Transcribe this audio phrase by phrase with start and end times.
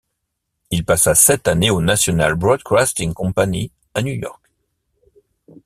[0.71, 4.41] Il passa sept années au National Broadcasting Company à New York.